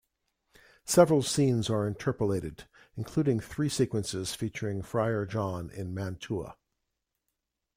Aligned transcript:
Several 0.83 1.21
scenes 1.21 1.69
are 1.69 1.85
interpolated, 1.85 2.67
including 2.97 3.39
three 3.39 3.69
sequences 3.69 4.33
featuring 4.33 4.81
Friar 4.81 5.27
John 5.27 5.69
in 5.69 5.93
Mantua. 5.93 6.57